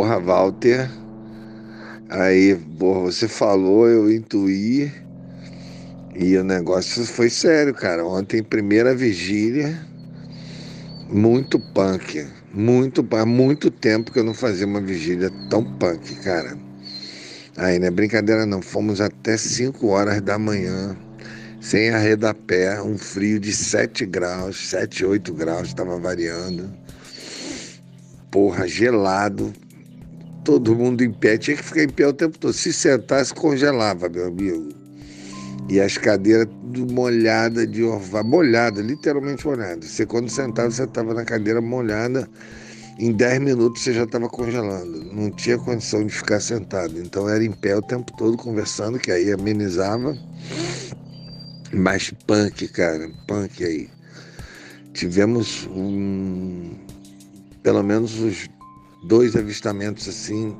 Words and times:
Porra, 0.00 0.18
Walter. 0.18 0.90
Aí, 2.08 2.56
porra, 2.78 3.00
você 3.00 3.28
falou, 3.28 3.86
eu 3.86 4.10
intuí. 4.10 4.90
E 6.16 6.38
o 6.38 6.42
negócio 6.42 7.04
foi 7.04 7.28
sério, 7.28 7.74
cara. 7.74 8.06
Ontem, 8.06 8.42
primeira 8.42 8.94
vigília, 8.94 9.78
muito 11.10 11.60
punk. 11.74 12.26
Muito, 12.50 13.06
há 13.10 13.26
muito 13.26 13.70
tempo 13.70 14.10
que 14.10 14.18
eu 14.18 14.24
não 14.24 14.32
fazia 14.32 14.66
uma 14.66 14.80
vigília 14.80 15.30
tão 15.50 15.62
punk, 15.62 16.14
cara. 16.22 16.56
Aí, 17.58 17.78
não 17.78 17.88
é 17.88 17.90
brincadeira 17.90 18.46
não. 18.46 18.62
Fomos 18.62 19.02
até 19.02 19.36
5 19.36 19.86
horas 19.86 20.22
da 20.22 20.38
manhã, 20.38 20.96
sem 21.60 21.90
arredapé, 21.90 22.80
um 22.80 22.96
frio 22.96 23.38
de 23.38 23.52
7 23.52 24.06
graus, 24.06 24.70
7, 24.70 25.04
8 25.04 25.34
graus, 25.34 25.68
estava 25.68 25.98
variando. 25.98 26.72
Porra, 28.30 28.66
gelado. 28.66 29.52
Todo 30.44 30.74
mundo 30.74 31.02
em 31.02 31.12
pé, 31.12 31.36
tinha 31.36 31.56
que 31.56 31.62
ficar 31.62 31.84
em 31.84 31.88
pé 31.88 32.06
o 32.06 32.12
tempo 32.12 32.38
todo. 32.38 32.52
Se 32.52 32.72
sentasse, 32.72 33.34
congelava, 33.34 34.08
meu 34.08 34.28
amigo. 34.28 34.68
E 35.68 35.80
as 35.80 35.96
cadeiras 35.96 36.48
tudo 36.72 36.92
molhada 36.92 37.66
de 37.66 37.82
orvalho, 37.82 38.26
molhada, 38.26 38.80
literalmente 38.80 39.46
molhada. 39.46 39.86
Você 39.86 40.06
quando 40.06 40.28
sentava, 40.28 40.70
você 40.70 40.84
estava 40.84 41.12
na 41.12 41.24
cadeira 41.24 41.60
molhada, 41.60 42.28
em 42.98 43.12
10 43.12 43.40
minutos 43.40 43.82
você 43.82 43.92
já 43.92 44.04
estava 44.04 44.28
congelando. 44.28 45.04
Não 45.12 45.30
tinha 45.30 45.58
condição 45.58 46.04
de 46.06 46.12
ficar 46.12 46.40
sentado. 46.40 46.98
Então 46.98 47.28
era 47.28 47.44
em 47.44 47.52
pé 47.52 47.76
o 47.76 47.82
tempo 47.82 48.12
todo 48.16 48.36
conversando, 48.36 48.98
que 48.98 49.10
aí 49.10 49.32
amenizava. 49.32 50.16
Mas 51.72 52.12
punk, 52.26 52.68
cara, 52.68 53.10
punk 53.26 53.64
aí. 53.64 53.88
Tivemos 54.92 55.68
um, 55.72 56.74
pelo 57.62 57.82
menos 57.82 58.18
os 58.18 58.48
dois 59.04 59.36
avistamentos 59.36 60.08
assim. 60.08 60.56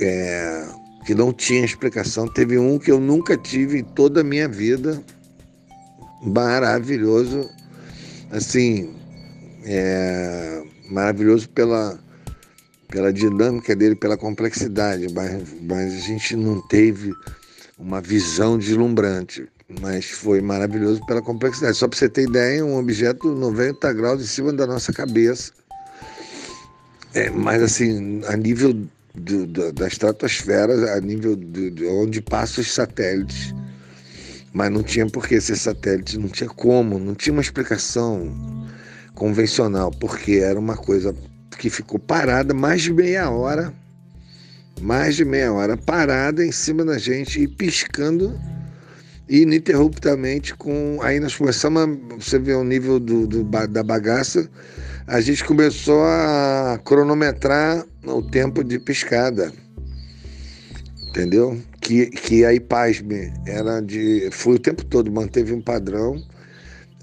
É, 0.00 0.68
que 1.08 1.14
não 1.14 1.32
tinha 1.32 1.64
explicação. 1.64 2.28
Teve 2.28 2.58
um 2.58 2.78
que 2.78 2.90
eu 2.90 3.00
nunca 3.00 3.34
tive 3.34 3.78
em 3.78 3.82
toda 3.82 4.20
a 4.20 4.24
minha 4.24 4.46
vida, 4.46 5.02
maravilhoso, 6.22 7.48
assim, 8.30 8.94
é, 9.64 10.62
maravilhoso 10.90 11.48
pela, 11.48 11.98
pela 12.88 13.10
dinâmica 13.10 13.74
dele, 13.74 13.96
pela 13.96 14.18
complexidade, 14.18 15.06
mas, 15.14 15.46
mas 15.62 15.94
a 15.94 15.98
gente 15.98 16.36
não 16.36 16.60
teve 16.68 17.10
uma 17.78 18.02
visão 18.02 18.58
deslumbrante, 18.58 19.48
mas 19.80 20.10
foi 20.10 20.42
maravilhoso 20.42 21.00
pela 21.06 21.22
complexidade. 21.22 21.78
Só 21.78 21.88
para 21.88 21.98
você 21.98 22.08
ter 22.10 22.28
ideia, 22.28 22.62
um 22.62 22.76
objeto 22.76 23.34
90 23.34 23.92
graus 23.94 24.20
em 24.22 24.26
cima 24.26 24.52
da 24.52 24.66
nossa 24.66 24.92
cabeça. 24.92 25.52
É, 27.14 27.30
mas 27.30 27.62
assim, 27.62 28.22
a 28.26 28.36
nível 28.36 28.74
do, 29.14 29.46
do, 29.46 29.72
da 29.72 29.86
estratosfera 29.86 30.94
a 30.94 31.00
nível 31.00 31.36
de, 31.36 31.70
de 31.70 31.86
onde 31.86 32.20
passam 32.20 32.62
os 32.62 32.72
satélites. 32.72 33.54
Mas 34.52 34.70
não 34.70 34.82
tinha 34.82 35.06
por 35.06 35.26
que 35.26 35.40
ser 35.40 35.56
satélite, 35.56 36.18
não 36.18 36.28
tinha 36.28 36.48
como, 36.48 36.98
não 36.98 37.14
tinha 37.14 37.32
uma 37.32 37.42
explicação 37.42 38.32
convencional, 39.14 39.90
porque 39.90 40.36
era 40.36 40.58
uma 40.58 40.76
coisa 40.76 41.14
que 41.58 41.68
ficou 41.68 41.98
parada 41.98 42.54
mais 42.54 42.82
de 42.82 42.92
meia 42.92 43.28
hora, 43.30 43.72
mais 44.80 45.16
de 45.16 45.24
meia 45.24 45.52
hora 45.52 45.76
parada 45.76 46.44
em 46.44 46.52
cima 46.52 46.84
da 46.84 46.96
gente 46.96 47.40
e 47.42 47.48
piscando 47.48 48.38
ininterruptamente 49.28 50.54
com 50.54 50.98
aí 51.02 51.20
nós 51.20 51.36
começamos 51.36 51.82
a, 51.82 51.86
você 52.18 52.38
vê 52.38 52.54
o 52.54 52.64
nível 52.64 52.98
do, 52.98 53.26
do, 53.26 53.44
da 53.44 53.82
bagaça 53.82 54.48
a 55.08 55.22
gente 55.22 55.42
começou 55.42 56.02
a 56.04 56.78
cronometrar 56.84 57.82
o 58.04 58.22
tempo 58.22 58.62
de 58.62 58.78
piscada. 58.78 59.50
Entendeu? 61.08 61.58
Que, 61.80 62.06
que 62.10 62.44
aí, 62.44 62.60
pasme, 62.60 63.32
era 63.46 63.80
de. 63.80 64.28
Foi 64.30 64.56
o 64.56 64.58
tempo 64.58 64.84
todo, 64.84 65.10
manteve 65.10 65.54
um 65.54 65.62
padrão. 65.62 66.22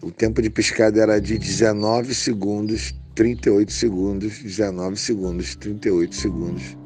O 0.04 0.12
tempo 0.12 0.40
de 0.40 0.52
piscada 0.52 1.02
era 1.02 1.20
de 1.20 1.40
19 1.40 2.14
segundos, 2.14 2.94
38 3.16 3.74
segundos, 3.74 4.38
19 4.38 4.96
segundos, 4.98 5.56
38 5.56 6.14
segundos. 6.16 6.78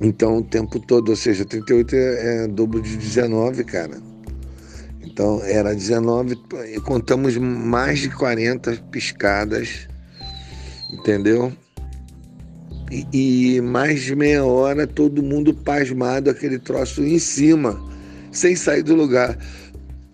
Então 0.00 0.38
o 0.38 0.44
tempo 0.44 0.78
todo, 0.78 1.08
ou 1.08 1.16
seja, 1.16 1.44
38 1.44 1.96
é, 1.96 2.44
é 2.44 2.46
dobro 2.46 2.80
de 2.80 2.96
19, 2.96 3.64
cara. 3.64 4.00
Então 5.18 5.42
era 5.42 5.74
19, 5.74 6.38
e 6.72 6.80
contamos 6.80 7.36
mais 7.36 7.98
de 7.98 8.08
40 8.08 8.76
piscadas, 8.92 9.88
entendeu? 10.92 11.52
E, 12.88 13.56
e, 13.56 13.60
mais 13.60 14.02
de 14.02 14.14
meia 14.14 14.44
hora 14.44 14.86
todo 14.86 15.20
mundo 15.20 15.52
pasmado, 15.52 16.30
aquele 16.30 16.56
troço 16.56 17.02
em 17.02 17.18
cima, 17.18 17.76
sem 18.30 18.54
sair 18.54 18.84
do 18.84 18.94
lugar, 18.94 19.36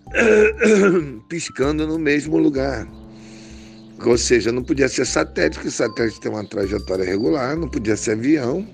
piscando 1.29 1.87
no 1.87 1.99
mesmo 1.99 2.39
lugar. 2.39 2.89
Ou 4.07 4.17
seja, 4.17 4.51
não 4.51 4.65
podia 4.65 4.89
ser 4.89 5.05
satélite, 5.05 5.57
porque 5.59 5.71
satélite 5.71 6.19
tem 6.19 6.33
uma 6.33 6.47
trajetória 6.47 7.05
regular, 7.05 7.55
não 7.55 7.69
podia 7.69 7.95
ser 7.95 8.13
avião, 8.13 8.67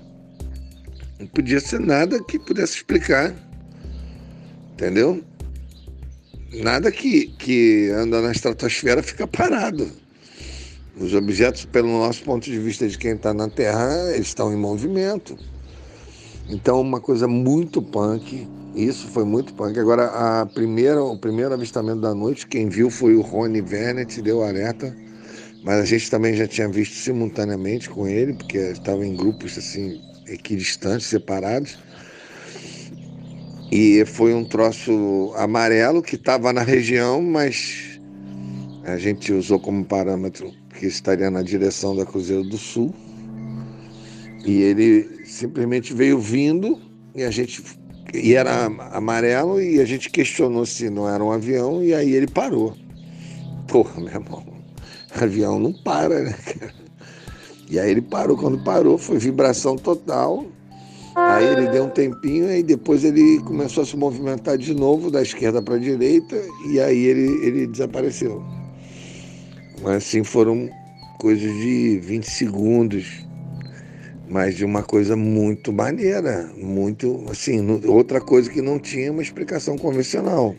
não 1.19 1.27
podia 1.27 1.59
ser 1.59 1.81
nada 1.81 2.23
que 2.23 2.39
pudesse 2.39 2.77
explicar. 2.77 3.35
Entendeu? 4.75 5.21
Nada 6.53 6.91
que, 6.91 7.27
que 7.37 7.89
anda 7.95 8.21
na 8.21 8.31
estratosfera 8.31 9.01
fica 9.01 9.25
parado. 9.25 9.89
Os 10.99 11.13
objetos, 11.13 11.63
pelo 11.63 11.87
nosso 11.87 12.23
ponto 12.23 12.43
de 12.43 12.59
vista 12.59 12.85
de 12.87 12.97
quem 12.97 13.13
está 13.13 13.33
na 13.33 13.47
Terra, 13.47 14.11
eles 14.13 14.27
estão 14.27 14.51
em 14.51 14.57
movimento. 14.57 15.37
Então, 16.49 16.81
uma 16.81 16.99
coisa 16.99 17.25
muito 17.25 17.81
punk. 17.81 18.45
Isso 18.75 19.07
foi 19.07 19.23
muito 19.23 19.53
punk. 19.53 19.79
Agora, 19.79 20.07
a 20.07 20.45
primeira, 20.45 21.01
o 21.01 21.17
primeiro 21.17 21.53
avistamento 21.53 22.01
da 22.01 22.13
noite, 22.13 22.45
quem 22.45 22.67
viu 22.67 22.89
foi 22.89 23.15
o 23.15 23.21
Rony 23.21 23.61
Vernet, 23.61 24.21
deu 24.21 24.43
alerta. 24.43 24.93
Mas 25.63 25.79
a 25.79 25.85
gente 25.85 26.11
também 26.11 26.35
já 26.35 26.47
tinha 26.47 26.67
visto 26.67 26.95
simultaneamente 26.95 27.89
com 27.89 28.05
ele, 28.07 28.33
porque 28.33 28.57
estava 28.57 29.05
em 29.05 29.15
grupos 29.15 29.57
assim, 29.57 30.01
equidistantes, 30.27 31.07
separados. 31.07 31.77
E 33.71 34.03
foi 34.05 34.33
um 34.33 34.43
troço 34.43 35.31
amarelo 35.37 36.01
que 36.01 36.15
estava 36.15 36.51
na 36.51 36.61
região, 36.61 37.21
mas 37.21 38.01
a 38.83 38.97
gente 38.97 39.31
usou 39.31 39.59
como 39.59 39.85
parâmetro 39.85 40.51
que 40.77 40.85
estaria 40.85 41.31
na 41.31 41.41
direção 41.41 41.95
da 41.95 42.05
Cruzeiro 42.05 42.43
do 42.43 42.57
Sul. 42.57 42.93
E 44.45 44.61
ele 44.61 45.25
simplesmente 45.25 45.93
veio 45.93 46.19
vindo 46.19 46.81
e 47.15 47.23
a 47.23 47.31
gente 47.31 47.63
e 48.13 48.33
era 48.33 48.65
amarelo 48.91 49.61
e 49.61 49.79
a 49.79 49.85
gente 49.85 50.09
questionou 50.09 50.65
se 50.65 50.89
não 50.89 51.07
era 51.07 51.23
um 51.23 51.31
avião 51.31 51.81
e 51.81 51.93
aí 51.93 52.11
ele 52.11 52.27
parou. 52.27 52.75
Porra, 53.69 54.01
meu 54.01 54.09
irmão, 54.09 54.43
avião 55.15 55.57
não 55.57 55.71
para, 55.71 56.23
né? 56.23 56.35
E 57.69 57.79
aí 57.79 57.89
ele 57.89 58.01
parou, 58.01 58.35
quando 58.35 58.61
parou 58.65 58.97
foi 58.97 59.17
vibração 59.17 59.77
total 59.77 60.45
Aí 61.15 61.45
ele 61.45 61.67
deu 61.67 61.85
um 61.85 61.89
tempinho 61.89 62.49
e 62.51 62.63
depois 62.63 63.03
ele 63.03 63.39
começou 63.41 63.83
a 63.83 63.85
se 63.85 63.97
movimentar 63.97 64.57
de 64.57 64.73
novo 64.73 65.11
da 65.11 65.21
esquerda 65.21 65.61
para 65.61 65.75
a 65.75 65.79
direita 65.79 66.41
e 66.67 66.79
aí 66.79 67.05
ele, 67.05 67.45
ele 67.45 67.67
desapareceu. 67.67 68.41
Mas 69.81 69.97
assim 69.97 70.23
foram 70.23 70.69
coisas 71.19 71.51
de 71.53 71.99
20 71.99 72.23
segundos, 72.23 73.25
mas 74.29 74.55
de 74.55 74.63
uma 74.63 74.83
coisa 74.83 75.15
muito 75.15 75.73
maneira, 75.73 76.49
muito 76.57 77.25
assim, 77.29 77.59
outra 77.85 78.21
coisa 78.21 78.49
que 78.49 78.61
não 78.61 78.79
tinha 78.79 79.11
uma 79.11 79.21
explicação 79.21 79.77
convencional. 79.77 80.55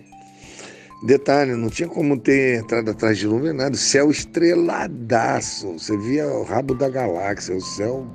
Detalhe, 1.05 1.55
não 1.57 1.69
tinha 1.69 1.89
como 1.89 2.17
ter 2.17 2.61
entrado 2.61 2.91
atrás 2.91 3.19
de 3.19 3.27
nada. 3.27 3.77
Céu 3.77 4.09
estreladaço. 4.09 5.73
Você 5.73 5.97
via 5.97 6.29
o 6.29 6.45
rabo 6.45 6.75
da 6.75 6.89
galáxia, 6.89 7.57
o 7.57 7.61
céu 7.61 8.07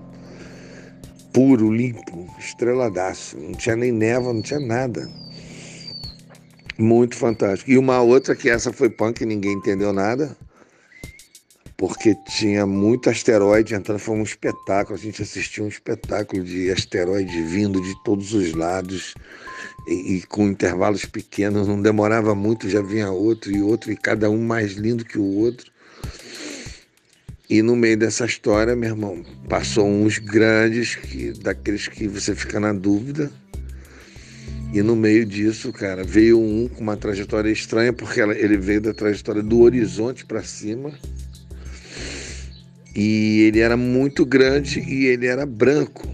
puro, 1.34 1.72
limpo, 1.72 2.28
estreladaço. 2.40 3.38
Não 3.38 3.54
tinha 3.54 3.76
nem 3.76 3.92
névoa, 3.92 4.34
não 4.34 4.42
tinha 4.42 4.60
nada. 4.60 5.10
Muito 6.78 7.16
fantástico. 7.16 7.72
E 7.72 7.78
uma 7.78 8.02
outra 8.02 8.36
que 8.36 8.50
essa 8.50 8.72
foi 8.72 8.90
punk, 8.90 9.26
ninguém 9.26 9.54
entendeu 9.54 9.92
nada, 9.92 10.38
porque 11.76 12.16
tinha 12.28 12.66
muito 12.66 13.10
asteroide 13.10 13.74
entrando, 13.74 14.00
foi 14.00 14.16
um 14.16 14.24
espetáculo. 14.24 14.98
A 14.98 15.02
gente 15.02 15.22
assistiu 15.22 15.66
um 15.66 15.68
espetáculo 15.68 16.44
de 16.44 16.72
asteroide 16.72 17.42
vindo 17.44 17.82
de 17.82 18.04
todos 18.04 18.34
os 18.34 18.54
lados 18.54 19.16
e, 19.88 20.16
e 20.16 20.22
com 20.24 20.48
intervalos 20.48 21.06
pequenos, 21.06 21.68
não 21.68 21.82
demorava 21.82 22.36
muito, 22.36 22.70
já 22.70 22.82
vinha 22.82 23.10
outro 23.12 23.52
e 23.52 23.62
outro, 23.62 23.92
e 23.92 23.96
cada 23.96 24.30
um 24.30 24.44
mais 24.44 24.74
lindo 24.74 25.06
que 25.06 25.18
o 25.18 25.24
outro. 25.24 25.72
E 27.50 27.62
no 27.62 27.78
meio 27.78 27.96
dessa 27.96 28.26
história, 28.26 28.76
meu 28.76 28.90
irmão, 28.90 29.24
passou 29.48 29.88
uns 29.88 30.18
grandes, 30.18 30.96
que, 30.96 31.32
daqueles 31.32 31.88
que 31.88 32.06
você 32.06 32.36
fica 32.36 32.60
na 32.60 32.74
dúvida. 32.74 33.32
E 34.74 34.82
no 34.82 34.98
meio 34.98 35.26
disso, 35.26 35.72
cara, 35.72 36.04
veio 36.04 36.38
um 36.38 36.68
com 36.68 36.82
uma 36.82 36.98
trajetória 36.98 37.50
estranha, 37.50 37.94
porque 37.94 38.20
ela, 38.20 38.38
ele 38.38 38.58
veio 38.58 38.82
da 38.82 38.94
trajetória 38.94 39.42
do 39.42 39.62
horizonte 39.62 40.26
para 40.26 40.44
cima. 40.44 40.92
E 42.94 43.44
ele 43.44 43.60
era 43.62 43.78
muito 43.78 44.26
grande 44.26 44.82
e 44.82 45.06
ele 45.06 45.26
era 45.26 45.46
branco. 45.46 46.06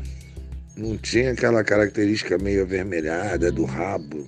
Não 0.77 0.97
tinha 0.97 1.31
aquela 1.31 1.63
característica 1.63 2.37
meio 2.37 2.61
avermelhada 2.61 3.51
do 3.51 3.63
rabo. 3.63 4.27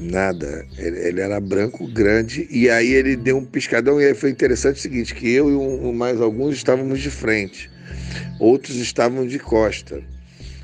Nada. 0.00 0.66
Ele, 0.78 0.98
ele, 0.98 1.20
era 1.20 1.38
branco, 1.38 1.86
grande, 1.86 2.48
e 2.50 2.70
aí 2.70 2.90
ele 2.90 3.16
deu 3.16 3.36
um 3.36 3.44
piscadão, 3.44 4.00
e 4.00 4.06
aí 4.06 4.14
foi 4.14 4.30
interessante 4.30 4.76
o 4.76 4.80
seguinte, 4.80 5.14
que 5.14 5.30
eu 5.30 5.50
e 5.50 5.52
um, 5.52 5.92
mais 5.92 6.20
alguns 6.22 6.54
estávamos 6.54 7.00
de 7.00 7.10
frente, 7.10 7.70
outros 8.38 8.76
estavam 8.76 9.26
de 9.26 9.38
costa. 9.38 10.02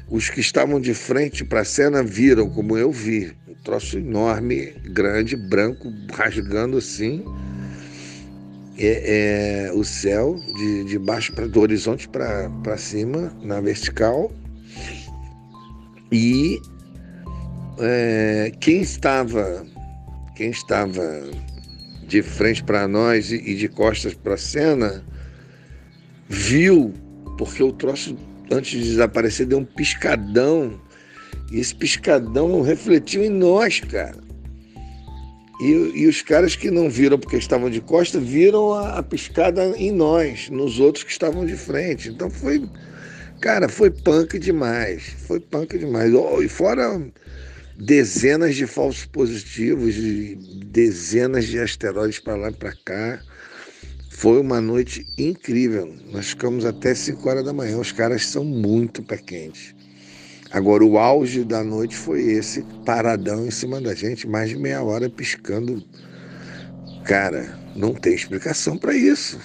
Os 0.09 0.31
que 0.31 0.41
estavam 0.41 0.81
de 0.81 0.95
frente 0.95 1.45
para 1.45 1.61
a 1.61 1.65
cena 1.65 2.03
viram, 2.03 2.49
como 2.49 2.79
eu 2.79 2.91
vi, 2.91 3.33
um 3.47 3.55
troço 3.63 3.99
enorme, 3.99 4.73
grande, 4.85 5.37
branco, 5.37 5.93
rasgando 6.13 6.79
assim, 6.79 7.23
é, 8.79 9.67
é, 9.69 9.73
o 9.75 9.85
céu 9.85 10.41
de, 10.57 10.85
de 10.85 10.99
baixo 10.99 11.35
para 11.35 11.47
do 11.47 11.61
horizonte 11.61 12.09
para 12.09 12.79
cima, 12.79 13.37
na 13.43 13.61
vertical, 13.61 14.33
e 16.11 16.59
é, 17.79 18.53
quem 18.61 18.81
estava 18.81 19.67
quem 20.35 20.51
estava 20.51 21.03
de 22.07 22.23
frente 22.23 22.63
para 22.63 22.87
nós 22.87 23.33
e, 23.33 23.55
de 23.55 23.69
costas 23.69 24.15
para 24.15 24.35
a 24.35 24.39
cena 24.39 25.05
viu 26.29 26.93
porque 27.39 27.63
o 27.63 27.73
troço 27.73 28.17
antes 28.51 28.71
de 28.71 28.91
desaparecer 28.91 29.47
deu 29.47 29.59
um 29.59 29.65
piscadão 29.65 30.79
e 31.51 31.61
esse 31.61 31.75
piscadão 31.75 32.61
refletiu 32.61 33.23
em 33.23 33.31
nós, 33.31 33.81
cara. 33.81 34.19
E, 35.61 35.93
e 35.95 36.07
os 36.07 36.21
caras 36.21 36.55
que 36.55 36.71
não 36.71 36.91
viram 36.91 37.19
porque 37.19 37.37
estavam 37.37 37.71
de 37.71 37.81
costa 37.81 38.19
viram 38.19 38.73
a, 38.75 38.99
a 38.99 39.03
piscada 39.03 39.65
em 39.77 39.91
nós, 39.91 40.51
nos 40.51 40.79
outros 40.79 41.05
que 41.05 41.11
estavam 41.11 41.47
de 41.47 41.57
frente. 41.57 42.11
Então 42.11 42.29
foi, 42.29 42.69
cara, 43.41 43.69
foi 43.69 43.91
punk 43.91 44.39
demais. 44.39 45.15
Foi 45.27 45.41
punk 45.41 45.79
demais. 45.79 46.13
Oh, 46.13 46.43
e 46.43 46.49
fora 46.49 47.01
dezenas 47.79 48.57
de 48.57 48.67
falsos 48.67 49.05
positivos, 49.07 49.95
dezenas 50.67 51.47
de 51.47 51.59
asteroides 51.59 52.19
para 52.19 52.37
lá 52.37 52.49
e 52.51 52.55
para 52.55 52.75
cá. 52.85 53.21
Foi 54.11 54.41
uma 54.41 54.61
noite 54.61 55.07
incrível. 55.19 55.95
Nós 56.11 56.31
ficamos 56.31 56.65
até 56.65 56.95
5 56.95 57.29
horas 57.29 57.45
da 57.45 57.53
manhã. 57.53 57.79
Os 57.79 57.93
caras 57.93 58.27
são 58.27 58.45
muito 58.45 59.03
pé 59.03 59.19
quentes. 59.19 59.75
Agora, 60.51 60.85
o 60.85 60.97
auge 60.97 61.45
da 61.45 61.63
noite 61.63 61.95
foi 61.95 62.23
esse 62.23 62.63
paradão 62.85 63.47
em 63.47 63.51
cima 63.51 63.81
da 63.81 63.95
gente, 63.95 64.27
mais 64.27 64.49
de 64.49 64.57
meia 64.57 64.83
hora 64.83 65.11
piscando. 65.11 65.85
Cara, 67.05 67.59
não 67.75 67.93
tem 67.93 68.15
explicação 68.15 68.79
para 68.79 68.95
isso. 68.95 69.39